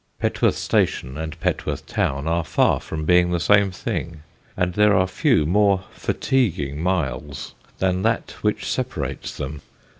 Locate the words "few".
5.05-5.45